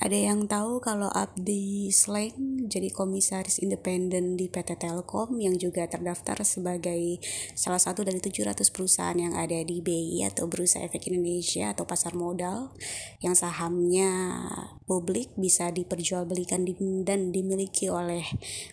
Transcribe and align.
Ada 0.00 0.32
yang 0.32 0.48
tahu 0.48 0.80
kalau 0.80 1.12
Abdi 1.12 1.92
Sleng 1.92 2.64
jadi 2.72 2.88
komisaris 2.88 3.60
independen 3.60 4.32
di 4.32 4.48
PT 4.48 4.80
Telkom 4.80 5.36
yang 5.36 5.60
juga 5.60 5.84
terdaftar 5.92 6.40
sebagai 6.40 7.20
salah 7.52 7.76
satu 7.76 8.00
dari 8.00 8.16
700 8.16 8.64
perusahaan 8.72 9.12
yang 9.12 9.36
ada 9.36 9.60
di 9.60 9.84
BI 9.84 10.24
atau 10.24 10.48
Bursa 10.48 10.80
Efek 10.80 11.12
Indonesia 11.12 11.76
atau 11.76 11.84
pasar 11.84 12.16
modal 12.16 12.72
yang 13.20 13.36
sahamnya 13.36 14.40
publik 14.88 15.36
bisa 15.36 15.68
diperjualbelikan 15.68 16.64
dan 17.04 17.28
dimiliki 17.28 17.92
oleh 17.92 18.24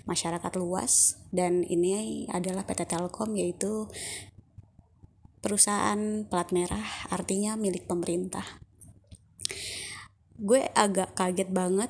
masyarakat 0.07 0.51
luas. 0.55 1.19
Dan 1.35 1.67
ini 1.67 2.23
adalah 2.31 2.63
PT 2.63 2.87
Telkom 2.87 3.35
yaitu 3.35 3.91
perusahaan 5.43 6.23
plat 6.23 6.55
merah 6.55 6.87
artinya 7.11 7.59
milik 7.59 7.83
pemerintah 7.83 8.63
gue 10.37 10.69
agak 10.77 11.17
kaget 11.17 11.49
banget 11.49 11.89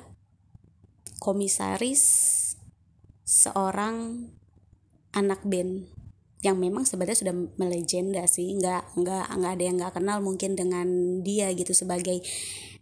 komisaris 1.20 2.04
seorang 3.28 4.28
anak 5.12 5.44
band 5.44 5.98
yang 6.40 6.54
memang 6.56 6.86
sebenarnya 6.86 7.18
sudah 7.26 7.34
melegenda 7.58 8.24
sih. 8.30 8.54
Nggak 8.54 8.94
nggak 8.94 9.26
nggak 9.36 9.52
ada 9.58 9.64
yang 9.64 9.76
nggak 9.76 9.94
kenal 9.98 10.18
mungkin 10.22 10.54
dengan 10.54 11.20
dia 11.26 11.50
gitu 11.52 11.74
sebagai 11.74 12.22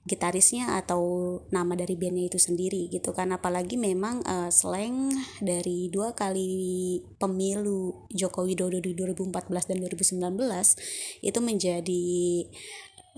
gitarisnya 0.07 0.79
atau 0.79 1.03
nama 1.51 1.75
dari 1.75 1.99
bandnya 1.99 2.31
itu 2.31 2.39
sendiri 2.39 2.87
gitu 2.93 3.17
kan. 3.17 3.33
Apalagi 3.33 3.75
memang 3.81 4.23
uh, 4.23 4.53
slang 4.53 5.11
dari 5.43 5.89
dua 5.91 6.15
kali 6.15 7.01
pemilu 7.19 8.07
Joko 8.13 8.47
Widodo 8.47 8.79
di 8.79 8.95
2014 8.95 9.35
dan 9.67 9.77
2019 9.83 11.27
itu 11.27 11.39
menjadi 11.43 12.07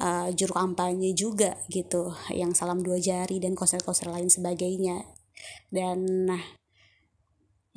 uh, 0.01 0.31
juru 0.33 0.55
kampanye 0.55 1.15
juga 1.15 1.57
gitu 1.71 2.15
yang 2.33 2.55
salam 2.55 2.83
dua 2.83 2.99
jari 3.03 3.41
dan 3.43 3.55
konser-konser 3.55 4.09
lain 4.11 4.31
sebagainya. 4.31 5.03
Dan 5.71 6.27
nah 6.27 6.43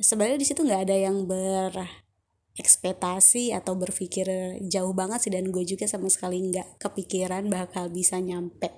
sebenarnya 0.02 0.38
di 0.42 0.46
situ 0.46 0.62
nggak 0.66 0.82
ada 0.90 0.98
yang 0.98 1.30
berekspektasi 1.30 3.54
atau 3.54 3.78
berpikir 3.78 4.26
jauh 4.66 4.94
banget 4.96 5.22
sih 5.28 5.32
dan 5.34 5.52
gue 5.54 5.62
juga 5.62 5.86
sama 5.86 6.10
sekali 6.10 6.42
nggak 6.50 6.82
kepikiran 6.82 7.46
bakal 7.46 7.86
bisa 7.92 8.18
nyampe 8.18 8.74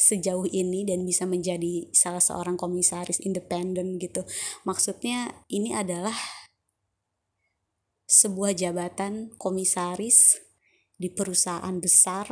sejauh 0.00 0.48
ini 0.48 0.88
dan 0.88 1.04
bisa 1.04 1.28
menjadi 1.28 1.92
salah 1.92 2.24
seorang 2.24 2.56
komisaris 2.56 3.20
independen 3.20 4.00
gitu. 4.00 4.24
Maksudnya 4.64 5.44
ini 5.52 5.76
adalah 5.76 6.16
sebuah 8.10 8.56
jabatan 8.56 9.30
komisaris 9.36 10.40
di 11.00 11.08
perusahaan 11.08 11.72
besar 11.80 12.28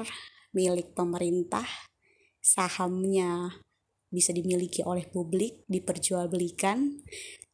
milik 0.52 0.92
pemerintah, 0.92 1.64
sahamnya 2.44 3.64
bisa 4.12 4.36
dimiliki 4.36 4.84
oleh 4.84 5.08
publik, 5.08 5.64
diperjualbelikan, 5.69 7.00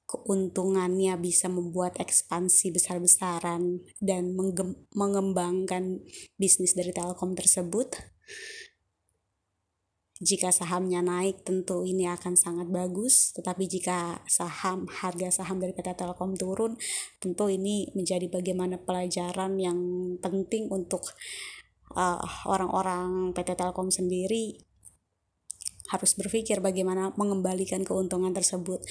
keuntungannya 0.04 1.14
bisa 1.18 1.46
membuat 1.50 1.98
ekspansi 2.02 2.74
besar-besaran 2.74 3.82
dan 3.98 4.34
mengembangkan 4.94 6.02
bisnis 6.38 6.74
dari 6.74 6.90
Telkom 6.90 7.34
tersebut. 7.34 7.94
Jika 10.22 10.54
sahamnya 10.54 11.02
naik 11.02 11.42
tentu 11.42 11.82
ini 11.82 12.06
akan 12.06 12.38
sangat 12.38 12.70
bagus, 12.70 13.34
tetapi 13.34 13.66
jika 13.66 14.22
saham 14.30 14.86
harga 14.86 15.42
saham 15.42 15.58
dari 15.58 15.74
PT 15.74 15.98
Telkom 15.98 16.38
turun, 16.38 16.78
tentu 17.18 17.50
ini 17.50 17.90
menjadi 17.98 18.30
bagaimana 18.30 18.78
pelajaran 18.78 19.58
yang 19.58 19.78
penting 20.22 20.70
untuk 20.70 21.02
uh, 21.98 22.22
orang-orang 22.46 23.34
PT 23.34 23.58
Telkom 23.58 23.90
sendiri 23.90 24.54
harus 25.90 26.14
berpikir 26.14 26.62
bagaimana 26.62 27.10
mengembalikan 27.18 27.82
keuntungan 27.82 28.30
tersebut. 28.30 28.86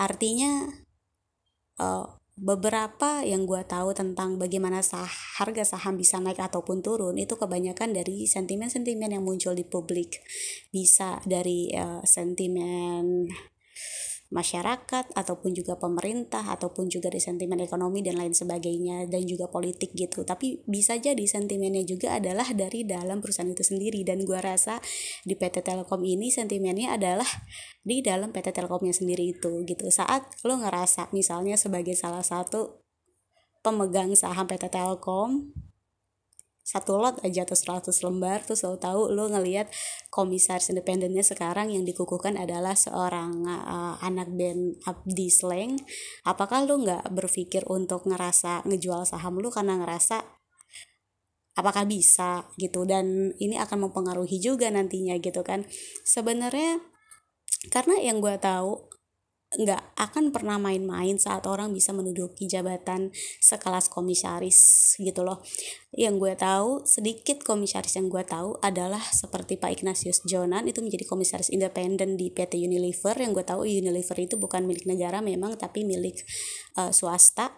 Artinya 0.00 0.72
uh, 1.76 2.16
beberapa 2.32 3.20
yang 3.20 3.44
gue 3.44 3.60
tahu 3.68 3.92
tentang 3.92 4.40
bagaimana 4.40 4.80
sah 4.80 5.08
harga 5.36 5.76
saham 5.76 6.00
bisa 6.00 6.16
naik 6.16 6.40
ataupun 6.40 6.80
turun 6.80 7.20
itu 7.20 7.36
kebanyakan 7.36 7.92
dari 7.92 8.24
sentimen-sentimen 8.24 9.12
yang 9.12 9.24
muncul 9.24 9.52
di 9.52 9.68
publik. 9.68 10.24
Bisa 10.72 11.20
dari 11.28 11.68
uh, 11.76 12.00
sentimen 12.08 13.28
masyarakat 14.32 15.12
ataupun 15.12 15.52
juga 15.52 15.76
pemerintah 15.76 16.42
ataupun 16.48 16.88
juga 16.88 17.12
di 17.12 17.20
sentimen 17.20 17.60
ekonomi 17.60 18.00
dan 18.00 18.16
lain 18.16 18.32
sebagainya 18.32 19.06
dan 19.06 19.22
juga 19.28 19.52
politik 19.52 19.92
gitu. 19.92 20.24
Tapi 20.24 20.64
bisa 20.64 20.96
jadi 20.96 21.20
sentimennya 21.22 21.84
juga 21.84 22.16
adalah 22.16 22.48
dari 22.56 22.88
dalam 22.88 23.20
perusahaan 23.20 23.52
itu 23.52 23.62
sendiri. 23.62 24.00
Dan 24.02 24.24
gua 24.24 24.40
rasa 24.40 24.80
di 25.22 25.36
PT 25.36 25.60
Telkom 25.60 26.00
ini 26.02 26.32
sentimennya 26.32 26.96
adalah 26.96 27.28
di 27.84 28.00
dalam 28.00 28.32
PT 28.32 28.56
Telkomnya 28.56 28.96
sendiri 28.96 29.36
itu 29.36 29.62
gitu. 29.68 29.86
Saat 29.92 30.40
lo 30.48 30.56
ngerasa 30.58 31.12
misalnya 31.12 31.60
sebagai 31.60 31.92
salah 31.92 32.24
satu 32.24 32.82
pemegang 33.60 34.16
saham 34.18 34.48
PT 34.48 34.72
Telkom 34.72 35.54
satu 36.62 36.94
lot 36.94 37.18
aja 37.26 37.42
atau 37.42 37.58
100 37.58 37.90
lembar 38.06 38.46
tuh 38.46 38.54
lo 38.62 38.78
tahu 38.78 39.10
lo 39.10 39.26
ngelihat 39.26 39.66
komisaris 40.14 40.70
independennya 40.70 41.26
sekarang 41.26 41.74
yang 41.74 41.82
dikukuhkan 41.82 42.38
adalah 42.38 42.78
seorang 42.78 43.42
uh, 43.46 43.98
anak 43.98 44.30
band 44.30 44.78
Abdi 44.86 45.26
Sleng 45.26 45.82
apakah 46.22 46.62
lo 46.62 46.78
nggak 46.78 47.10
berpikir 47.10 47.66
untuk 47.66 48.06
ngerasa 48.06 48.62
ngejual 48.62 49.02
saham 49.02 49.42
lo 49.42 49.50
karena 49.50 49.82
ngerasa 49.82 50.42
apakah 51.56 51.84
bisa? 51.84 52.48
gitu. 52.56 52.84
Dan 52.88 53.36
ini 53.36 53.60
akan 53.60 53.88
mempengaruhi 53.88 54.40
juga 54.40 54.68
nantinya 54.72 55.16
gitu 55.20 55.44
kan. 55.44 55.68
Sebenarnya 56.04 56.80
karena 57.70 58.00
yang 58.02 58.18
gue 58.18 58.34
tahu 58.40 58.90
nggak 59.52 60.00
akan 60.00 60.32
pernah 60.32 60.56
main-main 60.56 61.20
saat 61.20 61.44
orang 61.44 61.76
bisa 61.76 61.92
menduduki 61.92 62.48
jabatan 62.48 63.12
sekelas 63.38 63.92
komisaris 63.92 64.92
gitu 64.96 65.20
loh. 65.22 65.44
Yang 65.92 66.14
gue 66.24 66.34
tahu 66.40 66.70
sedikit 66.88 67.44
komisaris 67.44 68.00
yang 68.00 68.08
gue 68.08 68.24
tahu 68.24 68.56
adalah 68.64 69.00
seperti 69.00 69.60
Pak 69.60 69.80
Ignatius 69.80 70.24
Jonan 70.24 70.64
itu 70.64 70.80
menjadi 70.80 71.04
komisaris 71.04 71.52
independen 71.52 72.16
di 72.16 72.32
PT 72.32 72.56
Unilever. 72.64 73.12
Yang 73.20 73.32
gue 73.40 73.44
tahu 73.44 73.60
Unilever 73.68 74.18
itu 74.18 74.40
bukan 74.40 74.64
milik 74.64 74.88
negara 74.88 75.20
memang 75.20 75.60
tapi 75.60 75.84
milik 75.84 76.24
uh, 76.80 76.88
swasta 76.90 77.52